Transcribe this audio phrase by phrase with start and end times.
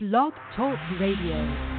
[0.00, 1.77] Blog Talk Radio.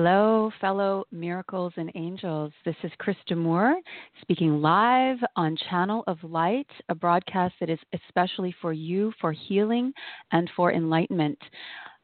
[0.00, 2.52] Hello, fellow miracles and angels.
[2.64, 3.74] This is Krista Moore
[4.20, 9.92] speaking live on Channel of Light, a broadcast that is especially for you for healing
[10.30, 11.36] and for enlightenment.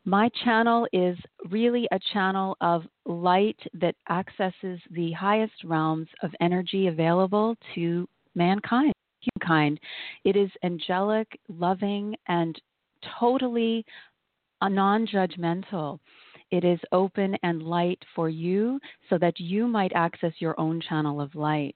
[0.04, 1.16] My channel is
[1.50, 8.92] really a channel of light that accesses the highest realms of energy available to mankind,
[9.20, 9.78] humankind.
[10.24, 12.60] It is angelic, loving, and
[13.20, 13.86] totally
[14.60, 16.00] non judgmental.
[16.54, 18.78] It is open and light for you
[19.10, 21.74] so that you might access your own channel of light.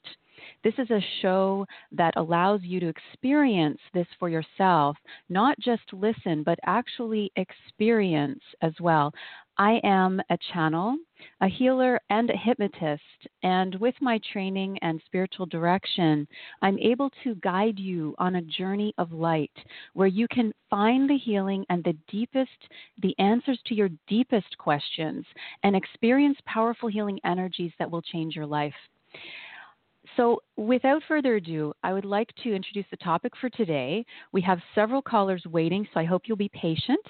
[0.62, 4.96] This is a show that allows you to experience this for yourself,
[5.28, 9.12] not just listen, but actually experience as well.
[9.56, 10.96] I am a channel,
[11.40, 13.02] a healer, and a hypnotist.
[13.42, 16.26] And with my training and spiritual direction,
[16.62, 19.52] I'm able to guide you on a journey of light
[19.94, 22.50] where you can find the healing and the deepest,
[23.02, 25.24] the answers to your deepest questions
[25.62, 28.74] and experience powerful healing energies that will change your life.
[30.16, 34.04] So, without further ado, I would like to introduce the topic for today.
[34.32, 37.04] We have several callers waiting, so I hope you'll be patient.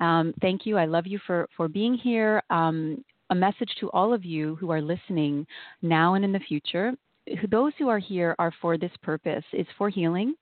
[0.00, 0.76] Um, thank you.
[0.76, 2.42] I love you for, for being here.
[2.50, 5.46] Um, a message to all of you who are listening
[5.82, 6.92] now and in the future.
[7.50, 10.34] Those who are here are for this purpose, is for healing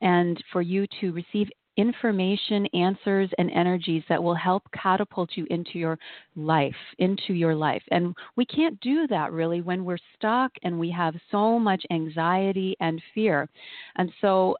[0.00, 5.78] and for you to receive information, answers, and energies that will help catapult you into
[5.78, 5.98] your
[6.34, 7.82] life, into your life.
[7.90, 12.76] And we can't do that really when we're stuck and we have so much anxiety
[12.80, 13.48] and fear.
[13.96, 14.56] And so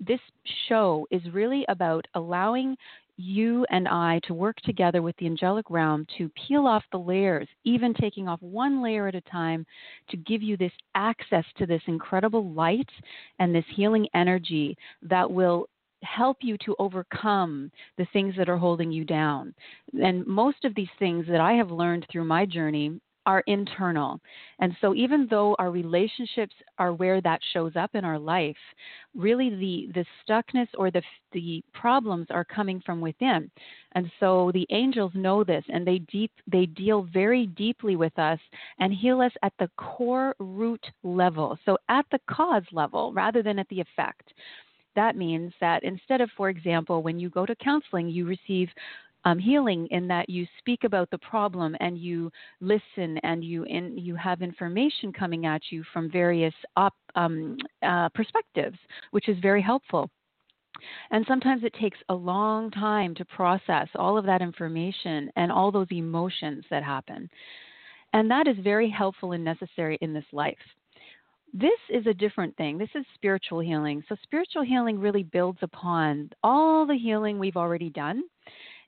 [0.00, 0.20] this
[0.68, 2.76] show is really about allowing
[3.16, 7.48] you and I to work together with the angelic realm to peel off the layers,
[7.64, 9.66] even taking off one layer at a time,
[10.10, 12.88] to give you this access to this incredible light
[13.38, 15.68] and this healing energy that will
[16.02, 19.54] help you to overcome the things that are holding you down.
[20.00, 24.20] And most of these things that I have learned through my journey are internal.
[24.60, 28.56] And so even though our relationships are where that shows up in our life,
[29.14, 33.50] really the the stuckness or the the problems are coming from within.
[33.92, 38.38] And so the angels know this and they deep they deal very deeply with us
[38.78, 41.58] and heal us at the core root level.
[41.64, 44.32] So at the cause level rather than at the effect
[44.96, 48.68] that means that instead of, for example, when you go to counseling, you receive
[49.26, 53.98] um, healing in that you speak about the problem and you listen and you in,
[53.98, 58.78] you have information coming at you from various op, um, uh, perspectives,
[59.10, 60.08] which is very helpful.
[61.10, 65.72] And sometimes it takes a long time to process all of that information and all
[65.72, 67.28] those emotions that happen.
[68.12, 70.56] And that is very helpful and necessary in this life.
[71.52, 72.78] This is a different thing.
[72.78, 74.04] This is spiritual healing.
[74.08, 78.22] So, spiritual healing really builds upon all the healing we've already done.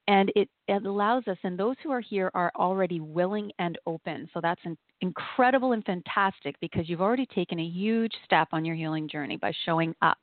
[0.08, 4.28] And it, it allows us, and those who are here are already willing and open.
[4.34, 8.74] So, that's an incredible and fantastic because you've already taken a huge step on your
[8.74, 10.18] healing journey by showing up.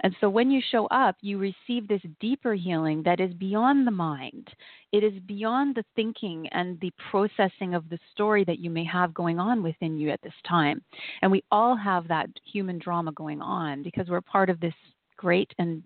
[0.00, 3.92] And so when you show up, you receive this deeper healing that is beyond the
[3.92, 4.48] mind.
[4.92, 9.14] It is beyond the thinking and the processing of the story that you may have
[9.14, 10.82] going on within you at this time.
[11.22, 14.74] And we all have that human drama going on because we're part of this
[15.16, 15.82] great and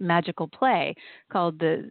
[0.00, 0.94] magical play
[1.30, 1.88] called the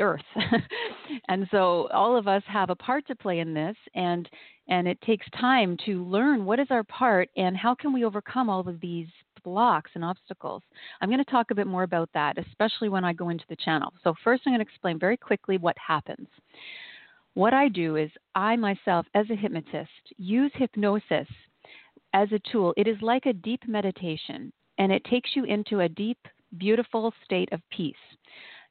[0.00, 0.20] earth
[1.28, 4.28] and so all of us have a part to play in this and
[4.68, 8.48] and it takes time to learn what is our part and how can we overcome
[8.48, 9.08] all of these
[9.42, 10.62] blocks and obstacles.
[11.00, 13.56] I'm going to talk a bit more about that, especially when I go into the
[13.56, 13.92] channel.
[14.04, 16.28] So, first, I'm going to explain very quickly what happens.
[17.34, 21.28] What I do is, I myself, as a hypnotist, use hypnosis
[22.12, 22.74] as a tool.
[22.76, 26.18] It is like a deep meditation, and it takes you into a deep,
[26.58, 27.94] beautiful state of peace.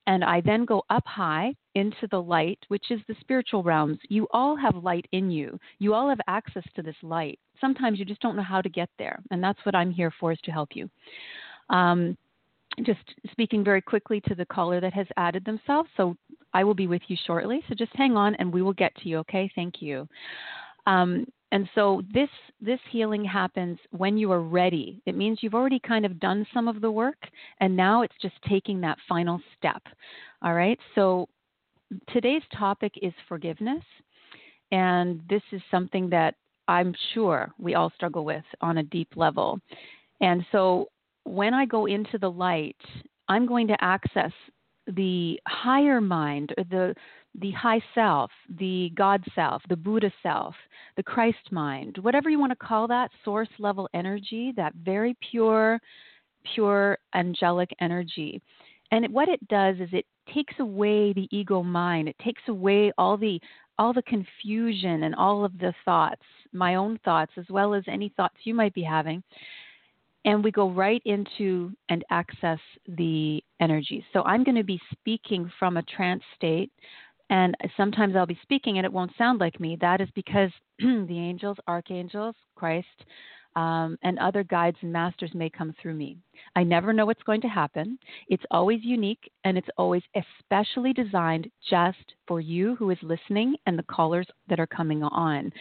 [0.07, 3.99] And I then go up high into the light, which is the spiritual realms.
[4.09, 5.59] You all have light in you.
[5.77, 7.39] You all have access to this light.
[7.61, 9.19] Sometimes you just don't know how to get there.
[9.29, 10.89] And that's what I'm here for, is to help you.
[11.69, 12.17] Um,
[12.83, 12.99] just
[13.31, 15.89] speaking very quickly to the caller that has added themselves.
[15.95, 16.15] So
[16.53, 17.61] I will be with you shortly.
[17.67, 19.51] So just hang on and we will get to you, okay?
[19.53, 20.07] Thank you.
[20.87, 22.29] Um, And so this
[22.61, 25.01] this healing happens when you are ready.
[25.05, 27.17] It means you've already kind of done some of the work
[27.59, 29.81] and now it's just taking that final step.
[30.41, 30.77] All right?
[30.95, 31.27] So
[32.09, 33.83] today's topic is forgiveness.
[34.71, 36.35] And this is something that
[36.67, 39.59] I'm sure we all struggle with on a deep level.
[40.21, 40.89] And so
[41.23, 42.77] when I go into the light,
[43.27, 44.31] I'm going to access
[44.95, 46.93] the higher mind, the
[47.39, 50.55] the high self, the God self, the Buddha self,
[50.97, 55.79] the Christ mind, whatever you want to call that source level energy, that very pure,
[56.53, 58.41] pure angelic energy.
[58.91, 62.07] And what it does is it takes away the ego mind.
[62.09, 63.39] It takes away all the
[63.77, 66.21] all the confusion and all of the thoughts,
[66.51, 69.23] my own thoughts as well as any thoughts you might be having
[70.25, 74.05] and we go right into and access the energy.
[74.13, 76.71] So I'm going to be speaking from a trance state,
[77.29, 79.77] and sometimes I'll be speaking and it won't sound like me.
[79.79, 80.49] That is because
[80.79, 82.87] the angels, archangels, Christ,
[83.55, 86.17] um, and other guides and masters may come through me.
[86.55, 87.97] I never know what's going to happen.
[88.27, 93.77] It's always unique and it's always especially designed just for you who is listening and
[93.77, 95.51] the callers that are coming on.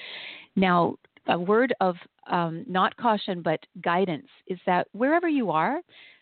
[0.54, 0.96] Now,
[1.28, 1.96] a word of
[2.30, 5.80] um, not caution but guidance is that wherever you are,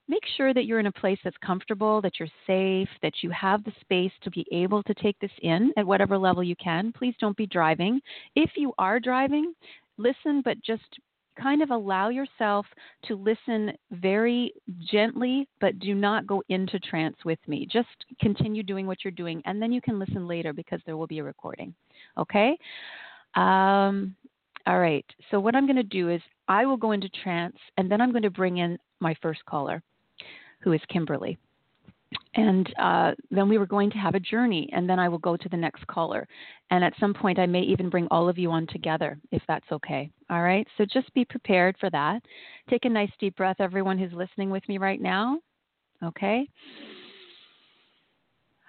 [0.09, 3.65] make sure that you're in a place that's comfortable, that you're safe, that you have
[3.65, 6.93] the space to be able to take this in at whatever level you can.
[6.93, 8.01] Please don't be driving.
[8.35, 9.55] If you are driving,
[9.99, 10.85] listen, but just
[11.41, 12.67] kind of allow yourself
[13.05, 14.53] to listen very
[14.91, 17.69] gently, but do not go into trance with me.
[17.71, 17.89] Just
[18.21, 21.19] continue doing what you're doing, and then you can listen later because there will be
[21.19, 21.75] a recording.
[22.17, 22.57] Okay?
[23.35, 24.17] Um,
[24.67, 25.05] all right.
[25.31, 28.11] So what I'm going to do is I will go into trance and then I'm
[28.11, 29.83] going to bring in my first caller,
[30.67, 31.39] who is Kimberly.
[32.35, 35.37] And uh, then we were going to have a journey, and then I will go
[35.37, 36.27] to the next caller.
[36.73, 39.71] And at some point, I may even bring all of you on together, if that's
[39.71, 40.11] okay.
[40.29, 40.67] All right?
[40.77, 42.21] So just be prepared for that.
[42.69, 45.39] Take a nice deep breath, everyone who's listening with me right now.
[46.03, 46.49] Okay?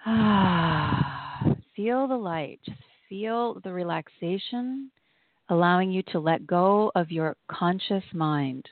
[0.06, 2.60] Ah, feel the light.
[2.64, 2.78] Just
[3.08, 4.92] feel the relaxation
[5.48, 8.68] allowing you to let go of your conscious mind.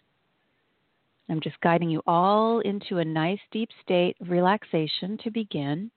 [1.28, 5.90] I'm just guiding you all into a nice deep state of relaxation to begin.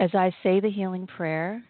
[0.00, 1.62] As I say the healing prayer,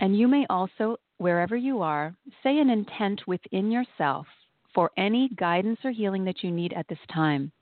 [0.00, 4.26] and you may also, wherever you are, say an intent within yourself
[4.74, 7.52] for any guidance or healing that you need at this time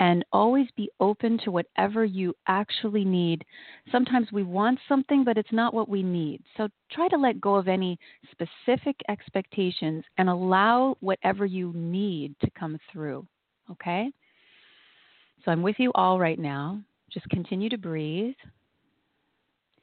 [0.00, 3.44] and always be open to whatever you actually need.
[3.90, 6.42] Sometimes we want something, but it's not what we need.
[6.56, 7.98] So try to let go of any
[8.30, 13.26] specific expectations and allow whatever you need to come through.
[13.70, 14.10] Okay?
[15.44, 16.80] So I'm with you all right now.
[17.10, 18.34] Just continue to breathe.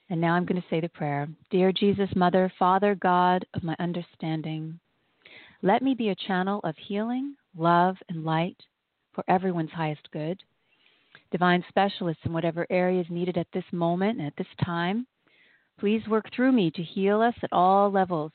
[0.09, 3.75] And now I'm going to say the prayer Dear Jesus, Mother, Father, God of my
[3.79, 4.79] understanding,
[5.61, 8.57] let me be a channel of healing, love, and light
[9.15, 10.44] for everyone's highest good.
[11.31, 15.07] Divine specialists in whatever area is needed at this moment and at this time,
[15.79, 18.31] please work through me to heal us at all levels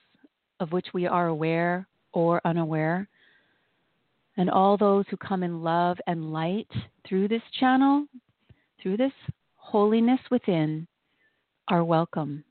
[0.59, 3.09] of which we are aware or unaware.
[4.37, 6.71] And all those who come in love and light
[7.07, 8.07] through this channel,
[8.83, 9.13] through this
[9.57, 10.87] holiness within,
[11.69, 12.43] are welcome.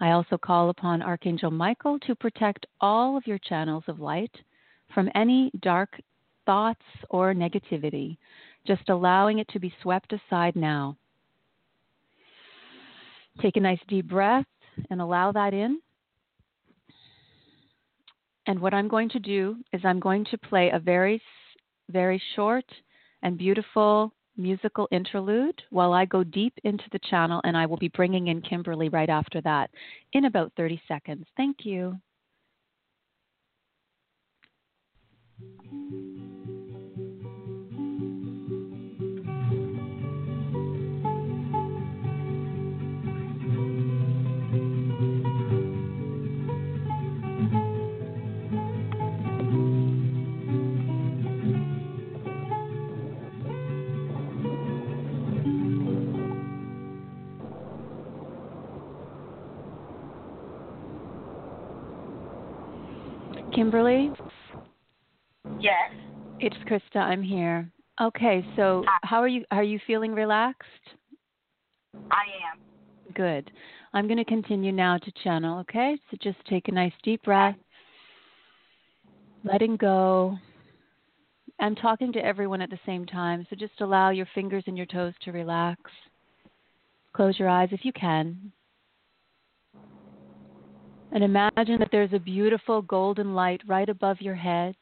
[0.00, 4.34] I also call upon Archangel Michael to protect all of your channels of light
[4.94, 6.00] from any dark
[6.50, 8.16] thoughts or negativity,
[8.66, 10.96] just allowing it to be swept aside now.
[13.40, 14.46] Take a nice deep breath
[14.90, 15.78] and allow that in.
[18.48, 21.22] And what I'm going to do is I'm going to play a very,
[21.88, 22.64] very short
[23.22, 27.92] and beautiful musical interlude while I go deep into the channel, and I will be
[27.94, 29.70] bringing in Kimberly right after that
[30.14, 31.26] in about 30 seconds.
[31.36, 31.96] Thank you.
[63.70, 64.10] Kimberly?
[65.60, 65.92] Yes.
[66.40, 66.96] It's Krista.
[66.96, 67.70] I'm here.
[68.00, 70.66] Okay, so how are you are you feeling relaxed?
[72.10, 73.14] I am.
[73.14, 73.52] Good.
[73.94, 75.96] I'm going to continue now to channel, okay?
[76.10, 77.54] So just take a nice deep breath.
[79.44, 80.36] Letting go.
[81.60, 84.86] I'm talking to everyone at the same time, so just allow your fingers and your
[84.86, 85.80] toes to relax.
[87.12, 88.50] Close your eyes if you can.
[91.12, 94.76] And imagine that there's a beautiful golden light right above your head.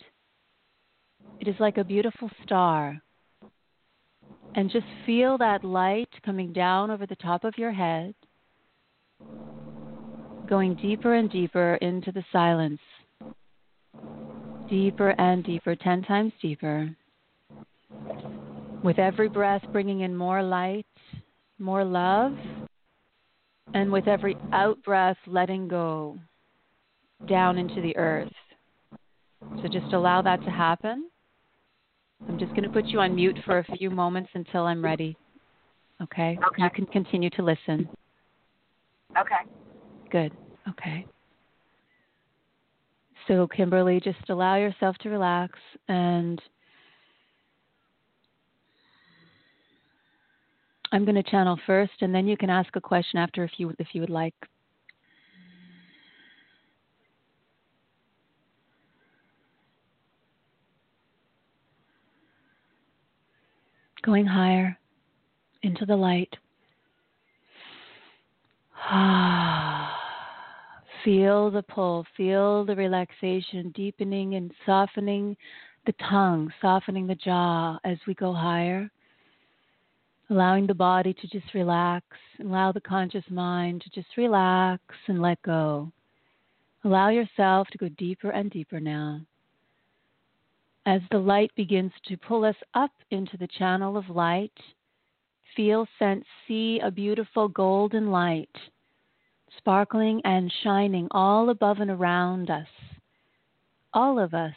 [1.40, 3.00] It is like a beautiful star.
[4.54, 8.14] And just feel that light coming down over the top of your head,
[10.48, 12.80] going deeper and deeper into the silence.
[14.68, 16.94] Deeper and deeper, 10 times deeper.
[18.82, 20.86] With every breath, bringing in more light,
[21.58, 22.36] more love,
[23.74, 26.18] and with every out breath, letting go
[27.28, 28.32] down into the earth.
[29.62, 31.08] So just allow that to happen.
[32.28, 35.16] I'm just going to put you on mute for a few moments until I'm ready.
[36.02, 36.38] Okay?
[36.48, 36.62] Okay.
[36.62, 37.88] You can continue to listen.
[39.16, 39.50] Okay.
[40.10, 40.32] Good.
[40.68, 41.06] Okay.
[43.26, 45.58] So, Kimberly, just allow yourself to relax
[45.88, 46.40] and
[50.92, 53.74] I'm going to channel first and then you can ask a question after if you
[53.78, 54.34] if you would like.
[64.02, 64.78] Going higher
[65.62, 66.34] into the light.
[71.04, 75.36] Feel the pull, feel the relaxation, deepening and softening
[75.86, 78.90] the tongue, softening the jaw as we go higher.
[80.30, 82.04] Allowing the body to just relax,
[82.40, 85.90] allow the conscious mind to just relax and let go.
[86.84, 89.20] Allow yourself to go deeper and deeper now.
[90.86, 94.52] As the light begins to pull us up into the channel of light,
[95.56, 98.54] feel, sense, see a beautiful golden light
[99.58, 102.68] sparkling and shining all above and around us.
[103.92, 104.54] All of us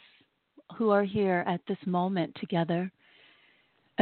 [0.76, 2.90] who are here at this moment together.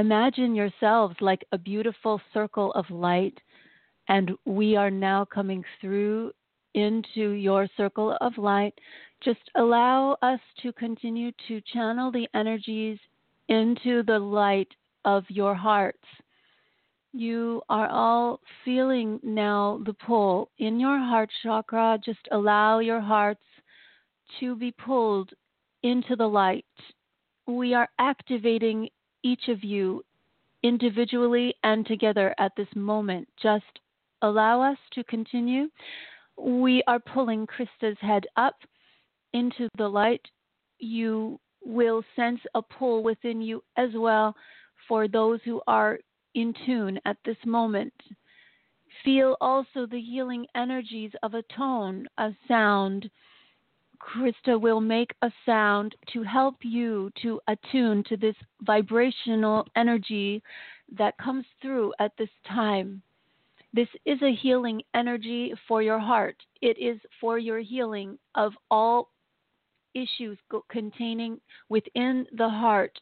[0.01, 3.39] Imagine yourselves like a beautiful circle of light,
[4.09, 6.33] and we are now coming through
[6.75, 8.75] into your circle of light.
[9.23, 12.99] Just allow us to continue to channel the energies
[13.49, 14.69] into the light
[15.05, 16.05] of your hearts
[17.13, 21.99] you are all feeling now the pull in your heart chakra.
[22.05, 23.43] Just allow your hearts
[24.39, 25.31] to be pulled
[25.83, 26.65] into the light.
[27.47, 28.89] We are activating
[29.23, 30.05] each of you
[30.63, 33.29] individually and together at this moment.
[33.43, 33.81] Just
[34.23, 35.69] allow us to continue.
[36.37, 38.57] We are pulling Krista's head up
[39.33, 40.23] into the light.
[40.79, 44.35] You will sense a pull within you as well
[44.89, 45.99] for those who are
[46.35, 47.93] in tune at this moment.
[49.05, 53.11] Feel also the healing energies of a tone, a sound.
[54.01, 60.43] Krista will make a sound to help you to attune to this vibrational energy
[60.97, 63.03] that comes through at this time.
[63.73, 66.37] This is a healing energy for your heart.
[66.61, 69.11] It is for your healing of all
[69.95, 70.39] issues
[70.71, 72.99] containing within the heart.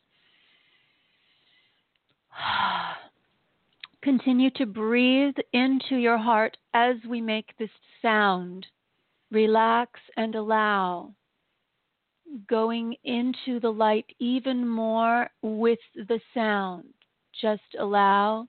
[4.03, 7.71] Continue to breathe into your heart as we make this
[8.03, 8.67] sound.
[9.31, 11.15] Relax and allow.
[12.49, 16.85] Going into the light even more with the sound.
[17.41, 18.49] Just allow.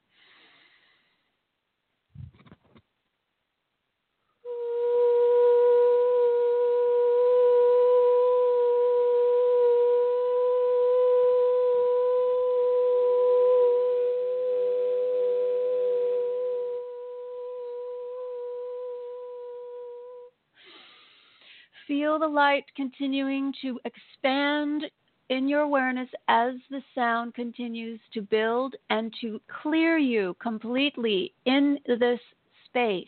[22.09, 24.83] Feel the light continuing to expand
[25.29, 31.77] in your awareness as the sound continues to build and to clear you completely in
[31.85, 32.19] this
[32.65, 33.05] space.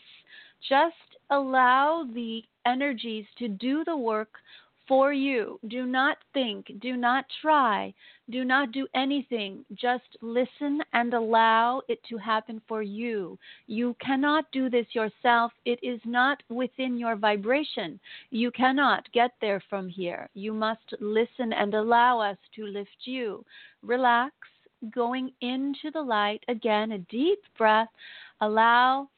[0.68, 0.94] Just
[1.30, 4.34] allow the energies to do the work
[4.86, 5.58] for you.
[5.66, 7.92] Do not think, do not try,
[8.32, 9.64] do not do anything.
[9.74, 13.38] Just listen and allow it to happen for you.
[13.66, 15.52] You cannot do this yourself.
[15.64, 18.00] It is not within your vibration.
[18.30, 20.28] You cannot get there from here.
[20.34, 23.44] You must listen and allow us to lift you.
[23.82, 24.34] Relax,
[24.94, 26.42] going into the light.
[26.48, 27.90] Again, a deep breath.
[28.40, 29.08] Allow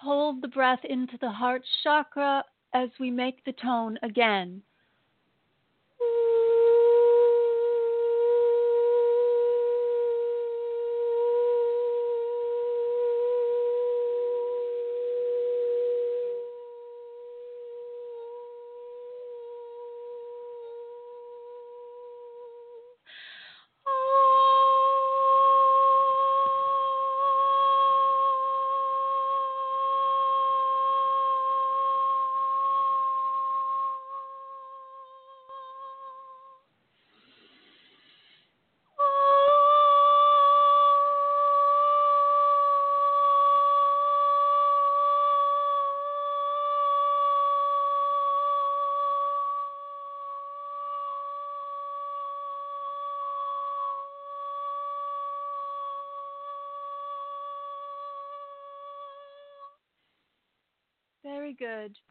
[0.00, 4.62] hold the breath into the heart chakra as we make the tone again.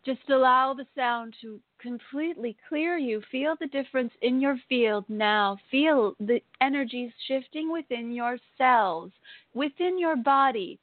[0.06, 3.22] Just allow the sound to completely clear you.
[3.32, 5.58] Feel the difference in your field now.
[5.70, 9.12] Feel the energies shifting within your cells,
[9.54, 10.80] within your body,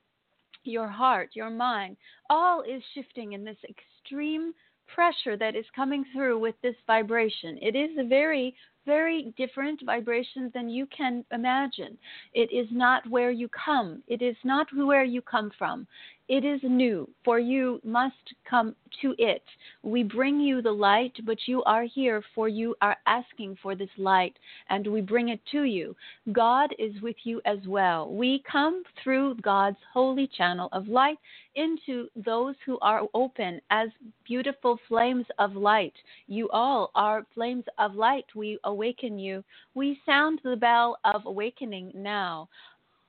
[0.64, 1.96] your heart, your mind.
[2.30, 4.52] All is shifting in this extreme
[4.86, 7.58] pressure that is coming through with this vibration.
[7.60, 8.54] It is a very
[8.86, 11.96] very different vibration than you can imagine.
[12.32, 14.02] It is not where you come.
[14.06, 15.86] It is not where you come from.
[16.26, 19.42] It is new, for you must come to it.
[19.82, 23.90] We bring you the light, but you are here, for you are asking for this
[23.98, 24.34] light,
[24.70, 25.94] and we bring it to you.
[26.32, 28.10] God is with you as well.
[28.10, 31.18] We come through God's holy channel of light
[31.56, 33.90] into those who are open as
[34.24, 35.94] beautiful flames of light.
[36.26, 38.24] You all are flames of light.
[38.34, 39.44] We awaken you.
[39.74, 42.48] We sound the bell of awakening now.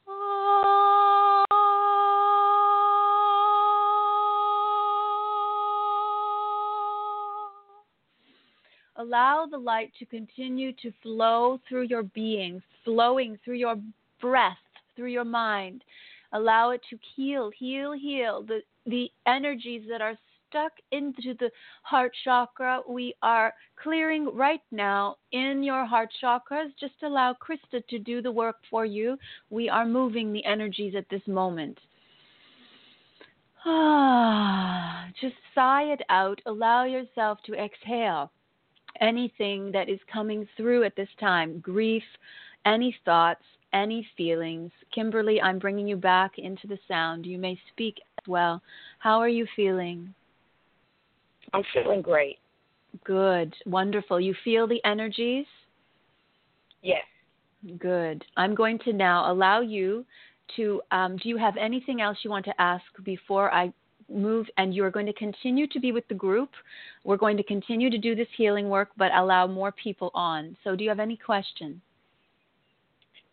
[0.08, 0.46] Ah.
[8.98, 13.76] Allow the light to continue to flow through your being, flowing through your
[14.22, 14.58] breath,
[14.96, 15.84] through your mind.
[16.32, 20.18] Allow it to heal, heal, heal the, the energies that are
[20.50, 21.50] stuck into the
[21.84, 22.82] heart chakra.
[22.88, 26.72] We are clearing right now in your heart chakras.
[26.80, 29.18] Just allow Krista to do the work for you.
[29.50, 31.78] We are moving the energies at this moment.
[33.66, 36.40] Ah, just sigh it out.
[36.46, 38.32] Allow yourself to exhale
[39.02, 42.04] anything that is coming through at this time grief,
[42.66, 44.72] any thoughts, any feelings.
[44.94, 47.26] Kimberly, I'm bringing you back into the sound.
[47.26, 48.62] You may speak as well.
[49.00, 50.14] How are you feeling?
[51.56, 52.38] I'm feeling great.
[53.04, 53.54] Good.
[53.66, 54.20] Wonderful.
[54.20, 55.46] You feel the energies?
[56.82, 57.04] Yes.
[57.80, 58.24] Good.
[58.38, 60.06] I'm going to now allow you
[60.56, 60.82] to.
[60.92, 63.74] Um, do you have anything else you want to ask before I
[64.10, 66.50] move and you're going to continue to be with the group.
[67.04, 70.56] We're going to continue to do this healing work, but allow more people on.
[70.64, 71.82] So, do you have any question?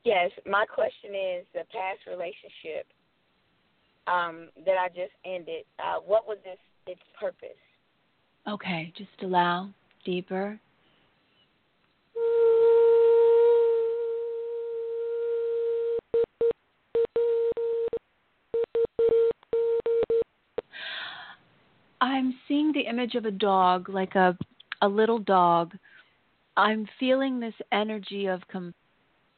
[0.04, 2.87] Yes, my question is the past relationship
[4.06, 5.64] um, that I just ended.
[5.78, 7.50] Uh, what was its its purpose?
[8.48, 9.70] Okay, just allow
[10.05, 10.59] deeper.
[22.00, 24.37] I'm seeing the image of a dog, like a
[24.83, 25.74] a little dog.
[26.57, 28.74] I'm feeling this energy of com-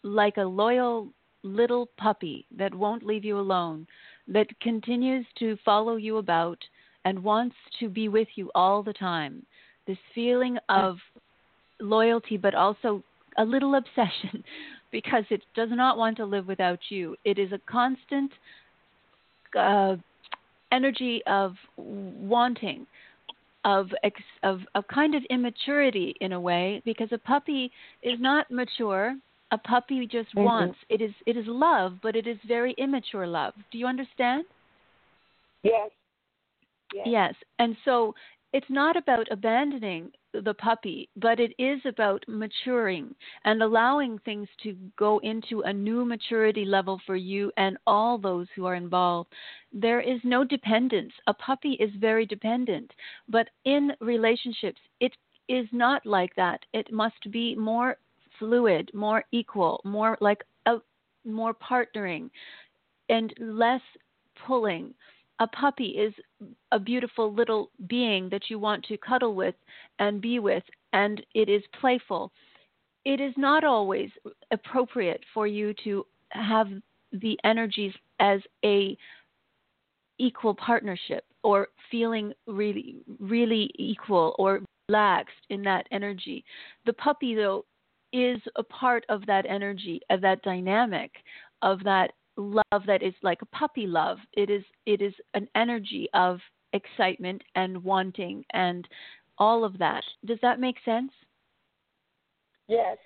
[0.03, 1.11] like a loyal
[1.43, 3.87] little puppy that won't leave you alone,
[4.29, 6.59] that continues to follow you about
[7.05, 9.45] and wants to be with you all the time.
[9.87, 10.97] This feeling of
[11.81, 13.03] loyalty, but also
[13.37, 14.43] a little obsession
[14.93, 17.17] because it does not want to live without you.
[17.25, 18.31] It is a constant
[19.59, 19.97] uh,
[20.73, 22.87] energy of wanting
[23.65, 27.71] of ex, of of kind of immaturity in a way because a puppy
[28.03, 29.17] is not mature
[29.53, 30.45] a puppy just mm-hmm.
[30.45, 34.45] wants it is it is love but it is very immature love do you understand
[35.63, 35.91] yes
[36.95, 37.35] yes, yes.
[37.59, 38.15] and so
[38.55, 43.13] it's not about abandoning the puppy, but it is about maturing
[43.45, 48.47] and allowing things to go into a new maturity level for you and all those
[48.55, 49.33] who are involved.
[49.73, 51.13] There is no dependence.
[51.27, 52.93] A puppy is very dependent,
[53.29, 55.13] but in relationships, it
[55.49, 56.61] is not like that.
[56.73, 57.97] It must be more
[58.39, 60.77] fluid, more equal, more like a
[61.25, 62.31] more partnering
[63.09, 63.83] and less
[64.47, 64.95] pulling
[65.41, 66.15] a puppy is
[66.73, 69.55] a beautiful little being that you want to cuddle with
[69.99, 72.33] and be with, and it is playful.
[73.05, 74.11] It is not always
[74.51, 76.69] appropriate for you to have
[77.13, 78.97] the energies as a
[80.19, 86.45] equal partnership or feeling really really equal or relaxed in that energy.
[86.87, 87.65] The puppy though
[88.13, 91.11] is a part of that energy, of that dynamic,
[91.63, 94.19] of that love that is like a puppy love.
[94.33, 96.41] It is it is an energy of
[96.73, 98.87] excitement and wanting and
[99.39, 100.03] all of that.
[100.25, 101.13] Does that make sense?
[102.69, 102.99] Yes.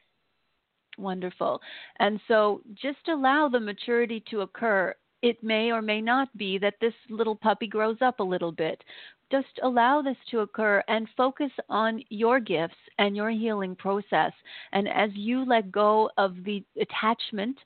[0.98, 1.60] Wonderful.
[2.00, 4.94] And so just allow the maturity to occur.
[5.22, 8.82] It may or may not be that this little puppy grows up a little bit.
[9.30, 14.32] Just allow this to occur and focus on your gifts and your healing process.
[14.72, 17.58] And as you let go of the attachment,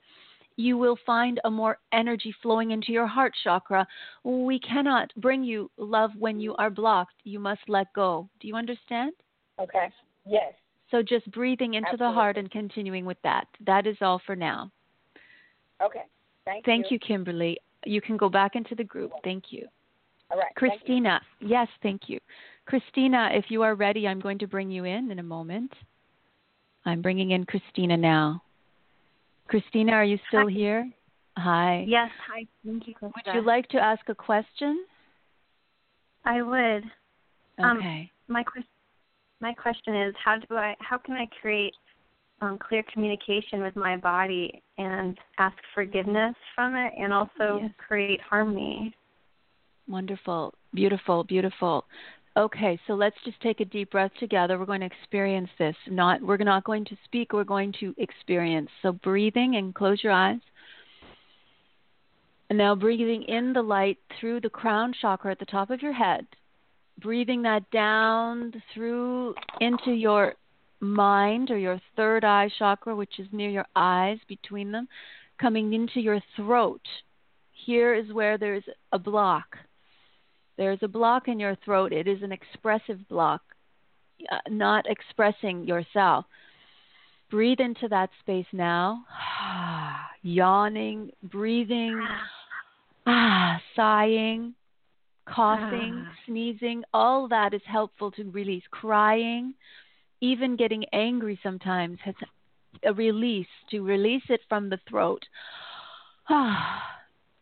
[0.55, 3.87] you will find a more energy flowing into your heart chakra.
[4.23, 7.15] We cannot bring you love when you are blocked.
[7.23, 8.29] You must let go.
[8.39, 9.13] Do you understand?
[9.59, 9.89] Okay.
[10.25, 10.53] Yes.
[10.91, 12.07] So just breathing into Absolutely.
[12.07, 13.47] the heart and continuing with that.
[13.65, 14.71] That is all for now.
[15.81, 16.03] Okay.
[16.45, 16.71] Thank, you.
[16.71, 16.95] Thank you.
[16.95, 17.57] you, Kimberly.
[17.85, 19.11] You can go back into the group.
[19.23, 19.67] Thank you.
[20.31, 20.53] All right.
[20.55, 22.19] Christina, yes, thank you.
[22.65, 25.71] Christina, if you are ready, I'm going to bring you in in a moment.
[26.85, 28.41] I'm bringing in Christina now.
[29.47, 30.51] Christina, are you still Hi.
[30.53, 30.89] here?
[31.37, 31.85] Hi.
[31.87, 32.45] Yes, hi.
[32.65, 32.93] Thank you.
[33.01, 34.85] Would you like to ask a question?
[36.25, 36.83] I would.
[37.59, 38.09] Um, Okay.
[38.27, 38.67] My question
[39.41, 41.73] my question is how do I how can I create
[42.41, 47.71] um, clear communication with my body and ask forgiveness from it and also Yes.
[47.77, 48.95] create harmony?
[49.87, 50.53] Wonderful.
[50.73, 51.85] Beautiful, beautiful.
[52.35, 54.57] Okay, so let's just take a deep breath together.
[54.57, 55.75] We're going to experience this.
[55.87, 58.69] Not we're not going to speak, we're going to experience.
[58.81, 60.39] So breathing and close your eyes.
[62.49, 65.93] And now breathing in the light through the crown chakra at the top of your
[65.93, 66.25] head.
[66.99, 70.33] Breathing that down through into your
[70.79, 74.87] mind or your third eye chakra, which is near your eyes between them,
[75.39, 76.81] coming into your throat.
[77.65, 79.57] Here is where there's a block.
[80.57, 81.93] There's a block in your throat.
[81.93, 83.41] It is an expressive block,
[84.31, 86.25] uh, not expressing yourself.
[87.31, 89.05] Breathe into that space now.
[90.21, 92.05] Yawning, breathing,
[93.07, 94.53] ah, sighing,
[95.27, 98.63] coughing, sneezing, all that is helpful to release.
[98.69, 99.53] Crying,
[100.21, 102.15] even getting angry sometimes has
[102.85, 105.23] a release to release it from the throat.
[106.29, 106.81] Ah,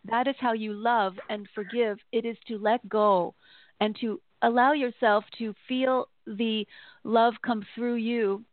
[0.06, 1.98] that is how you love and forgive.
[2.12, 3.36] It is to let go
[3.80, 6.66] and to allow yourself to feel the
[7.04, 8.44] love come through you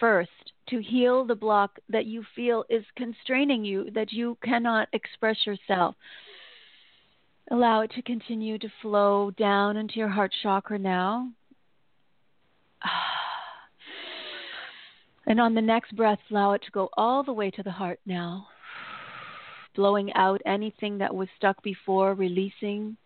[0.00, 0.30] first,
[0.68, 5.94] to heal the block that you feel is constraining you, that you cannot express yourself.
[7.50, 11.30] Allow it to continue to flow down into your heart chakra now.
[15.26, 17.98] And on the next breath, allow it to go all the way to the heart
[18.04, 18.46] now.
[19.74, 22.96] Blowing out anything that was stuck before, releasing.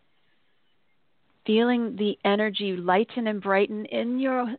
[1.47, 4.55] Feeling the energy lighten and brighten in your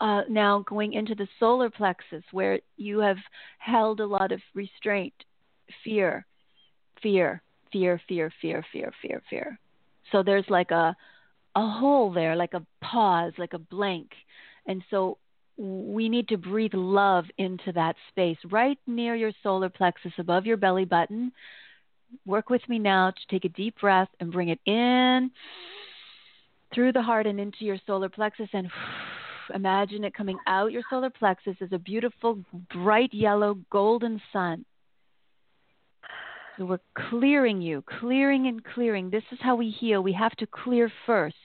[0.00, 3.18] uh, now going into the solar plexus where you have
[3.58, 5.14] held a lot of restraint,
[5.84, 6.26] fear,
[7.00, 7.40] fear,
[7.72, 9.58] fear, fear, fear, fear, fear, fear.
[10.10, 10.96] So there's like a
[11.54, 14.10] a hole there, like a pause, like a blank.
[14.66, 15.18] And so
[15.56, 20.56] we need to breathe love into that space right near your solar plexus above your
[20.56, 21.32] belly button.
[22.26, 25.30] Work with me now to take a deep breath and bring it in
[26.74, 28.68] through the heart and into your solar plexus and
[29.54, 32.38] imagine it coming out your solar plexus as a beautiful
[32.72, 34.64] bright yellow golden sun.
[36.58, 39.10] So we're clearing you, clearing and clearing.
[39.10, 40.02] This is how we heal.
[40.02, 41.36] We have to clear first.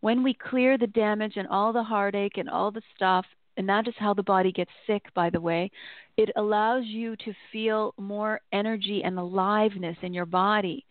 [0.00, 3.26] When we clear the damage and all the heartache and all the stuff,
[3.60, 5.70] and that is how the body gets sick, by the way,
[6.16, 10.86] it allows you to feel more energy and aliveness in your body.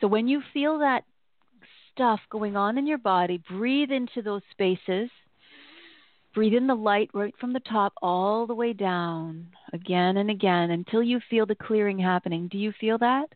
[0.00, 1.02] So when you feel that
[1.92, 5.10] stuff going on in your body, breathe into those spaces.
[6.36, 10.70] Breathe in the light right from the top all the way down, again and again,
[10.70, 12.46] until you feel the clearing happening.
[12.46, 13.26] Do you feel that?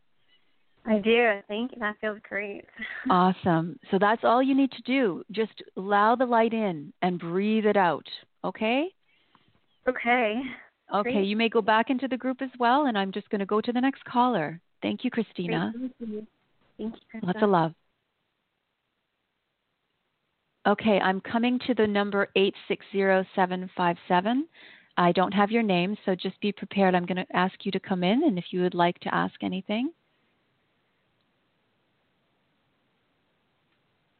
[0.87, 1.41] I do.
[1.49, 1.79] Thank you.
[1.81, 2.65] That feels great.
[3.11, 3.79] Awesome.
[3.91, 5.25] So that's all you need to do.
[5.33, 8.07] Just allow the light in and breathe it out.
[8.44, 8.88] Okay?
[9.88, 10.40] Okay.
[10.94, 11.12] Okay.
[11.12, 11.27] Great.
[11.27, 13.61] You may go back into the group as well, and I'm just going to go
[13.61, 14.61] to the next caller.
[14.83, 15.72] Thank you, Christina.
[15.77, 16.27] Thank you.
[16.79, 17.20] Thank you.
[17.22, 17.72] Lots of love.
[20.66, 24.49] Okay, I'm coming to the number 860757.
[24.96, 26.94] I don't have your name, so just be prepared.
[26.94, 29.35] I'm going to ask you to come in, and if you would like to ask
[29.42, 29.92] anything.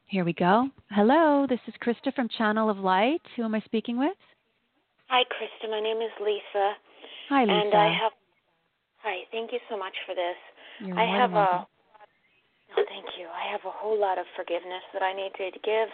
[0.07, 0.69] Here we go.
[0.91, 3.21] Hello, this is Krista from Channel of Light.
[3.35, 4.15] Who am I speaking with?
[5.09, 5.69] Hi, Krista.
[5.69, 6.71] My name is Lisa,
[7.27, 7.53] Hi, Lisa.
[7.53, 8.13] and I have.
[9.03, 10.39] Hi, thank you so much for this.
[10.79, 11.67] You're I have welcome.
[11.67, 11.67] a.
[12.71, 13.27] No, thank you.
[13.27, 15.89] I have a whole lot of forgiveness that I need to give,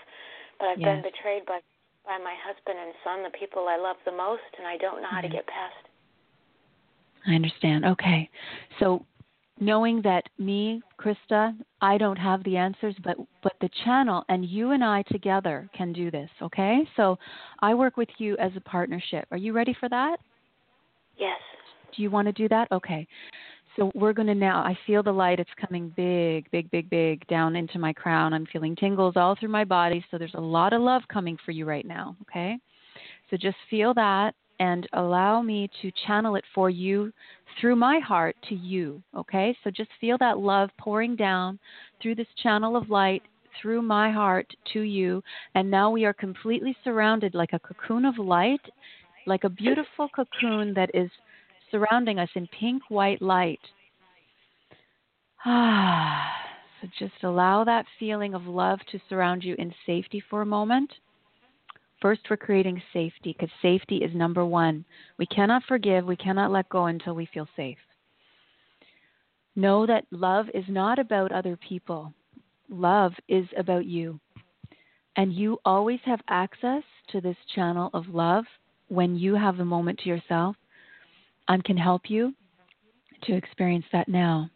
[0.60, 1.02] but I've Yes.
[1.02, 1.60] been betrayed by
[2.06, 5.10] by my husband and son, the people I love the most, and I don't know
[5.10, 5.90] how to get past.
[7.26, 7.86] I understand.
[7.86, 8.30] Okay.
[8.80, 9.06] So
[9.60, 14.72] knowing that me, Krista, I don't have the answers, but but the channel and you
[14.72, 16.88] and I together can do this, okay?
[16.96, 17.18] So
[17.60, 19.26] I work with you as a partnership.
[19.32, 20.18] Are you ready for that?
[21.18, 21.40] Yes.
[21.96, 22.72] Do you want to do that?
[22.72, 23.08] Okay.
[23.76, 25.40] So we're going to now, I feel the light.
[25.40, 28.34] It's coming big, big, big, big down into my crown.
[28.34, 30.06] I'm feeling tingles all through my body.
[30.12, 32.16] So there's a lot of love coming for you right now.
[32.22, 32.58] Okay.
[33.30, 37.12] So just feel that and allow me to channel it for you
[37.60, 39.02] through my heart to you.
[39.16, 39.56] Okay.
[39.64, 41.60] So just feel that love pouring down
[42.02, 43.24] through this channel of light
[43.62, 45.24] through my heart to you.
[45.56, 48.62] And now we are completely surrounded like a cocoon of light,
[49.26, 51.10] like a beautiful cocoon that is
[51.72, 53.60] surrounding us in pink white light.
[55.46, 56.32] Ah,
[56.82, 60.92] so just allow that feeling of love to surround you in safety for a moment.
[62.04, 64.84] First, we're creating safety because safety is number one.
[65.18, 67.78] We cannot forgive, we cannot let go until we feel safe.
[69.56, 72.14] Know that love is not about other people,
[72.70, 74.20] love is about you.
[75.16, 78.44] And you always have access to this channel of love
[78.90, 80.58] when you have a moment to yourself.
[81.48, 82.34] I can help you
[83.24, 84.50] to experience that now.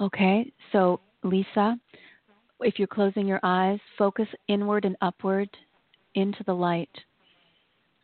[0.00, 1.76] Okay, so Lisa,
[2.60, 5.48] if you're closing your eyes, focus inward and upward
[6.18, 6.90] into the light.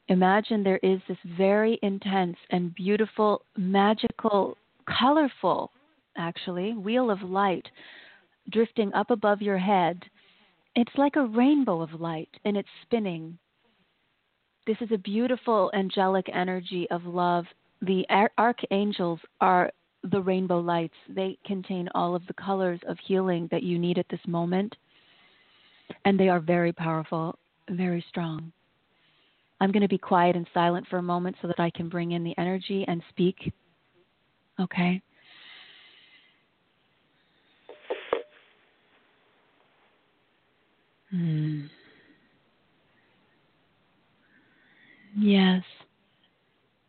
[0.09, 5.71] Imagine there is this very intense and beautiful, magical, colorful,
[6.17, 7.67] actually, wheel of light
[8.51, 10.03] drifting up above your head.
[10.77, 13.39] It's like a rainbow of light and it's spinning.
[14.67, 17.45] This is a beautiful angelic energy of love.
[17.83, 18.05] The
[18.39, 19.71] archangels are
[20.11, 20.95] the rainbow lights.
[21.09, 24.75] They contain all of the colors of healing that you need at this moment.
[26.05, 28.53] And they are very powerful, very strong.
[29.61, 32.13] I'm going to be quiet and silent for a moment so that I can bring
[32.13, 33.53] in the energy and speak.
[34.61, 35.01] Okay?
[41.11, 41.67] Hmm.
[45.17, 45.63] Yes.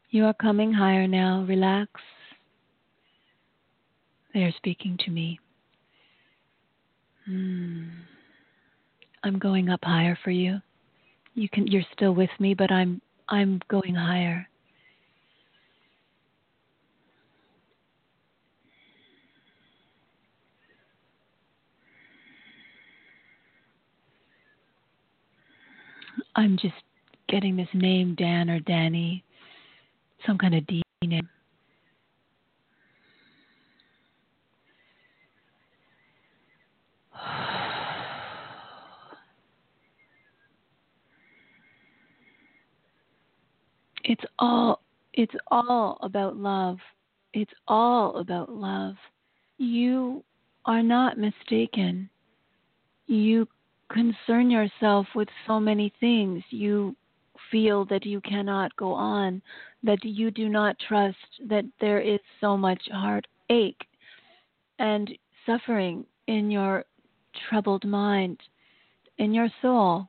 [0.10, 1.46] You are coming higher now.
[1.48, 1.92] Relax.
[4.34, 5.40] They are speaking to me.
[9.26, 10.62] I'm going up higher for you.
[11.34, 14.48] You can you're still with me, but I'm I'm going higher.
[26.36, 26.76] I'm just
[27.28, 29.24] getting this name Dan or Danny,
[30.28, 31.28] some kind of D name.
[44.18, 44.80] It's all
[45.14, 46.78] it's all about love.
[47.34, 48.96] It's all about love.
[49.58, 50.24] You
[50.66, 52.10] are not mistaken.
[53.08, 53.46] You
[53.92, 56.42] concern yourself with so many things.
[56.50, 56.96] You
[57.52, 59.42] feel that you cannot go on,
[59.84, 61.18] that you do not trust,
[61.50, 63.86] that there is so much heartache
[64.80, 65.12] and
[65.46, 66.86] suffering in your
[67.50, 68.40] troubled mind,
[69.18, 70.08] in your soul.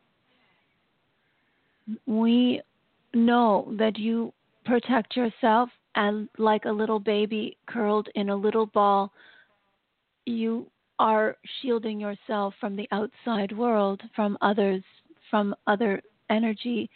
[2.07, 2.63] We
[3.17, 4.33] know that you
[4.65, 9.13] protect yourself and like a little baby curled in a little ball,
[10.27, 10.67] you
[10.99, 14.83] are shielding yourself from the outside world, from others,
[15.31, 16.01] from other
[16.31, 16.91] energy,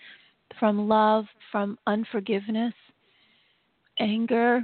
[0.59, 2.74] from love, from unforgiveness,
[3.98, 4.62] anger,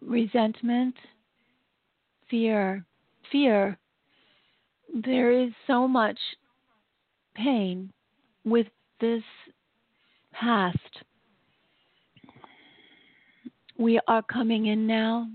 [0.00, 0.94] resentment,
[2.30, 2.84] fear.
[3.30, 3.78] Fear.
[5.04, 6.18] There is so much
[7.34, 7.90] pain
[8.44, 8.66] with
[9.00, 9.22] this
[10.32, 11.04] past.
[13.78, 15.28] We are coming in now.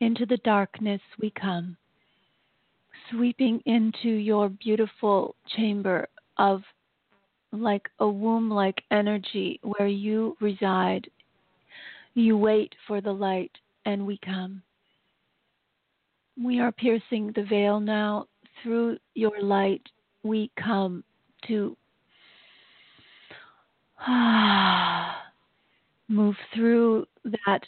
[0.00, 1.76] Into the darkness we come,
[3.10, 6.62] sweeping into your beautiful chamber of
[7.50, 11.10] like a womb like energy where you reside.
[12.14, 13.50] You wait for the light,
[13.86, 14.62] and we come.
[16.40, 18.26] We are piercing the veil now.
[18.62, 19.82] Through your light,
[20.22, 21.02] we come
[21.48, 21.76] to
[26.08, 27.62] move through that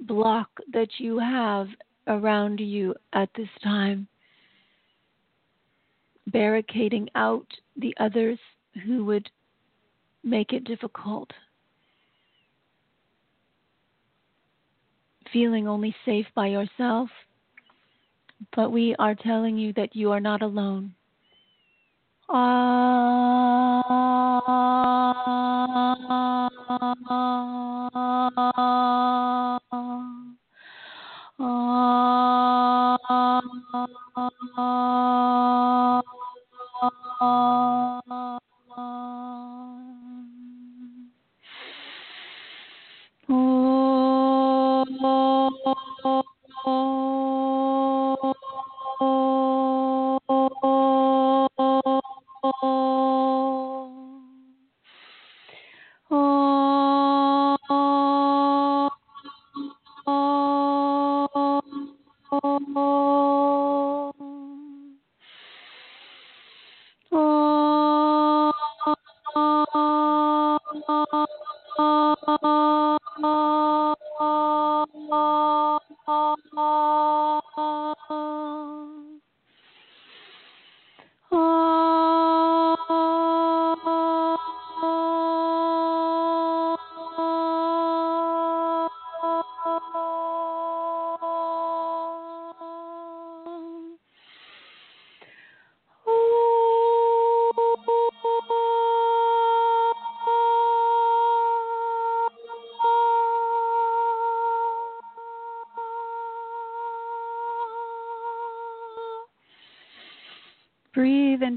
[0.00, 1.68] block that you have
[2.06, 4.08] around you at this time,
[6.26, 8.38] barricading out the others
[8.84, 9.28] who would
[10.24, 11.30] make it difficult.
[15.32, 17.08] Feeling only safe by yourself,
[18.56, 20.94] but we are telling you that you are not alone.
[22.32, 22.70] Oh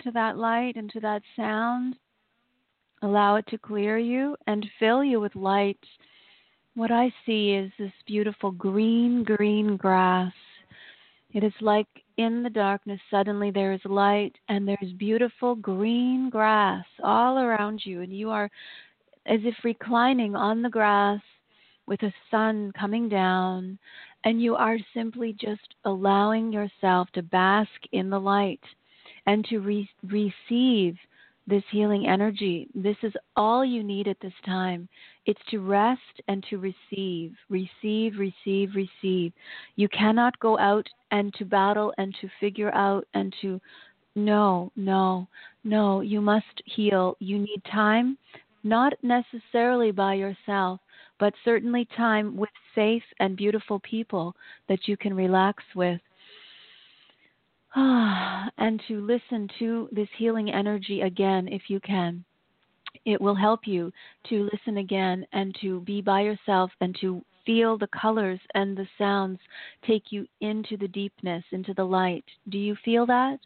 [0.03, 1.95] into that light, into that sound.
[3.01, 5.79] Allow it to clear you and fill you with light.
[6.75, 10.33] What I see is this beautiful green, green grass.
[11.33, 11.87] It is like
[12.17, 17.81] in the darkness, suddenly there is light and there is beautiful green grass all around
[17.85, 18.49] you, and you are
[19.25, 21.21] as if reclining on the grass
[21.87, 23.79] with the sun coming down,
[24.25, 28.61] and you are simply just allowing yourself to bask in the light
[29.25, 30.97] and to re- receive
[31.45, 32.67] this healing energy.
[32.73, 34.87] This is all you need at this time.
[35.25, 39.33] It's to rest and to receive, receive, receive, receive.
[39.75, 43.59] You cannot go out and to battle and to figure out and to
[44.15, 45.27] no, no,
[45.63, 46.01] no.
[46.01, 47.17] You must heal.
[47.19, 48.17] You need time,
[48.63, 50.79] not necessarily by yourself,
[51.19, 54.35] but certainly time with safe and beautiful people
[54.69, 55.99] that you can relax with
[57.75, 62.23] Ah, and to listen to this healing energy again if you can.
[63.05, 63.91] It will help you
[64.29, 68.87] to listen again and to be by yourself and to feel the colors and the
[68.97, 69.39] sounds
[69.85, 72.23] take you into the deepness, into the light.
[72.49, 73.39] Do you feel that?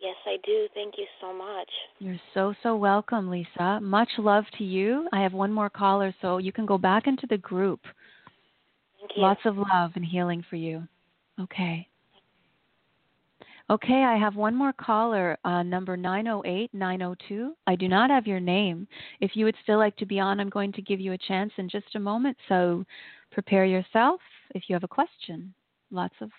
[0.00, 0.66] Yes, I do.
[0.74, 1.68] Thank you so much.
[1.98, 3.78] You're so, so welcome, Lisa.
[3.82, 5.08] Much love to you.
[5.12, 7.80] I have one more caller, so you can go back into the group.
[8.98, 9.22] Thank you.
[9.22, 10.88] Lots of love and healing for you.
[11.38, 11.86] Okay.
[13.70, 17.54] Okay, I have one more caller, uh, number 908 902.
[17.68, 18.88] I do not have your name.
[19.20, 21.52] If you would still like to be on, I'm going to give you a chance
[21.56, 22.36] in just a moment.
[22.48, 22.84] So
[23.30, 24.20] prepare yourself
[24.56, 25.54] if you have a question.
[25.92, 26.30] Lots of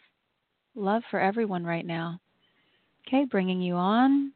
[0.75, 2.19] love for everyone right now.
[3.07, 4.33] Okay, bringing you on.